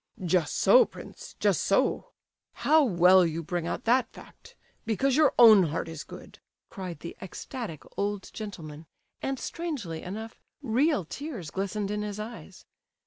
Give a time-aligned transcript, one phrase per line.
[0.25, 2.09] "Just so, prince, just so.
[2.65, 4.55] How well you bring out that fact!
[4.83, 6.39] Because your own heart is good!"
[6.71, 8.87] cried the ecstatic old gentleman,
[9.21, 12.65] and, strangely enough, real tears glistened in his eyes.